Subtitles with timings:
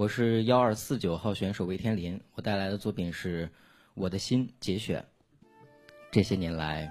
[0.00, 3.46] 我是幺二四九号选手魏天林，我带来的作品是
[3.92, 5.06] 《我的心》节选。
[6.10, 6.88] 这些年来，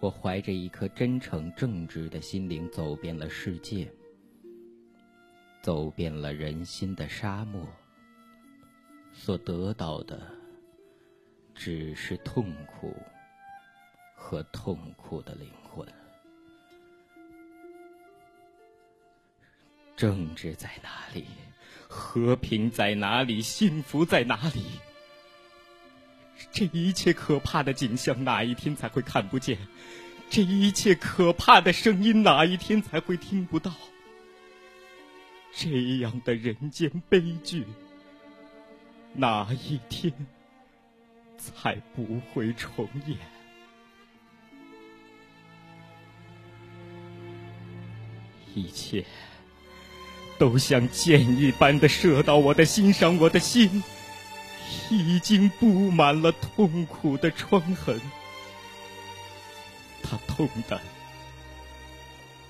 [0.00, 3.88] 我怀着一颗真诚正直的心灵，走遍了世界，
[5.62, 7.64] 走遍了人心的沙漠，
[9.12, 10.20] 所得到的
[11.54, 12.92] 只是痛苦
[14.16, 15.86] 和痛苦的灵魂。
[19.94, 21.26] 政治在哪里？
[21.88, 23.40] 和平在哪里？
[23.40, 24.64] 幸福在哪里？
[26.52, 29.58] 这一切可怕的景象，哪一天才会看不见？
[30.28, 33.72] 这一切可怕的声音，哪一天才会听不到？
[35.52, 37.64] 这样的人间悲剧，
[39.14, 40.12] 哪一天
[41.38, 43.16] 才不会重演？
[48.54, 49.04] 一切。
[50.38, 53.82] 都像箭一般的射到我的心上，我的心
[54.90, 58.00] 已经布满了痛苦的疮痕，
[60.02, 60.80] 它痛的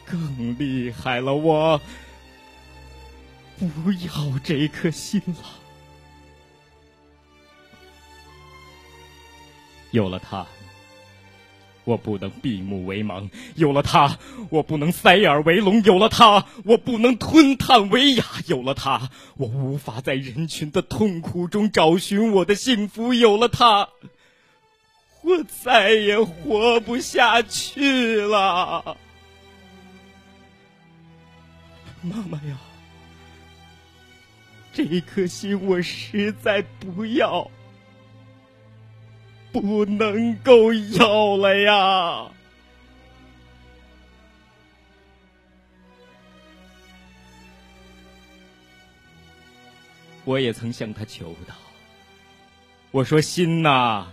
[0.04, 1.34] 更厉害了。
[1.34, 1.80] 我
[3.58, 5.44] 不要这颗心了，
[9.92, 10.46] 有了它。
[11.86, 14.18] 我不能闭目为盲，有了他；
[14.50, 23.88] 我不能塞耳为聋，有了他；我不能吞炭为哑，有了他；我无法在人群的痛苦中找寻我的幸福，有了他；
[25.22, 28.96] 我再也活不下去了，
[32.02, 32.58] 妈妈呀，
[34.72, 37.48] 这一颗心我实在不要。
[39.60, 42.30] 不能够要了呀！
[50.24, 51.54] 我也曾向他求道
[52.92, 54.06] ：“我说心呐，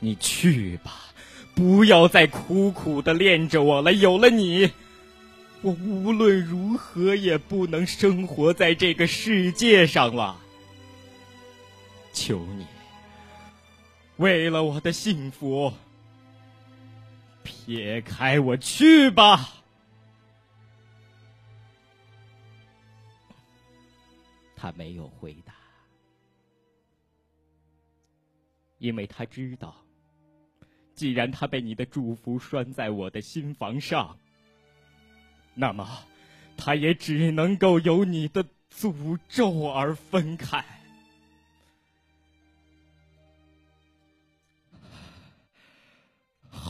[0.00, 0.92] 你去吧，
[1.54, 3.90] 不要再苦苦的恋着我了。
[3.94, 4.70] 有了你，
[5.62, 10.38] 我无论如何也不能生活在这个世界上了。
[12.12, 12.66] 求你。”
[14.22, 15.72] 为了我的幸福，
[17.42, 19.48] 撇开我去吧。
[24.54, 25.52] 他没有回答，
[28.78, 29.74] 因为他知道，
[30.94, 34.16] 既然他被你的祝福拴在我的心房上，
[35.52, 35.84] 那么
[36.56, 40.64] 他也只能够由你的诅咒而分开。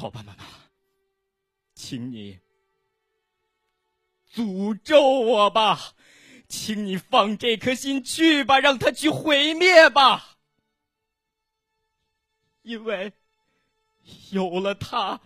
[0.03, 0.45] 好吧，妈妈，
[1.77, 2.41] 请你
[4.35, 5.95] 诅咒我吧，
[6.49, 10.39] 请你放这颗心去吧，让它去毁灭吧，
[12.63, 13.13] 因为
[14.33, 15.21] 有了它，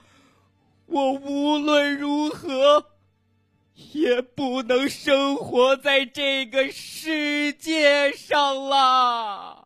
[0.84, 2.98] 我无论如何
[3.72, 9.65] 也不能生活在这个世界上了。